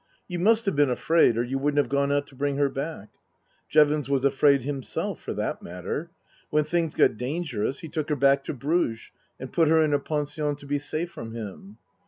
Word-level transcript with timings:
"You 0.27 0.39
must 0.39 0.65
have 0.65 0.75
been 0.75 0.89
afraid, 0.89 1.37
or 1.37 1.43
you 1.43 1.59
wouldn't 1.59 1.77
have 1.77 1.87
gone 1.87 2.11
out 2.11 2.25
to 2.29 2.35
bring 2.35 2.57
her 2.57 2.69
back."" 2.69 3.09
Jevons 3.69 4.09
was 4.09 4.25
afraid 4.25 4.63
himself, 4.63 5.21
for 5.21 5.31
that 5.35 5.61
matter. 5.61 6.09
When 6.49 6.63
things 6.63 6.95
got 6.95 7.17
dangerous 7.17 7.81
he 7.81 7.87
took 7.87 8.09
her 8.09 8.15
back 8.15 8.43
to 8.45 8.53
Bruges 8.55 9.11
and 9.39 9.53
put 9.53 9.67
her 9.67 9.83
in 9.83 9.93
a 9.93 9.99
pension 9.99 10.55
to 10.55 10.65
be 10.65 10.79
safe 10.79 11.11
from 11.11 11.35
him." 11.35 11.77